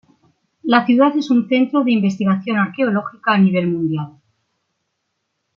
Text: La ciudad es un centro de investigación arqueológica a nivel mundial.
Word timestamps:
La 0.63 0.83
ciudad 0.83 1.15
es 1.15 1.29
un 1.29 1.47
centro 1.47 1.83
de 1.83 1.91
investigación 1.91 2.57
arqueológica 2.57 3.33
a 3.33 3.37
nivel 3.37 3.67
mundial. 3.67 4.13